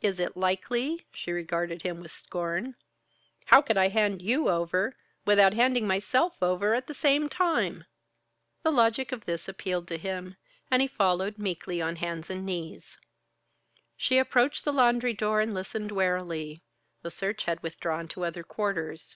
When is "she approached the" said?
13.96-14.72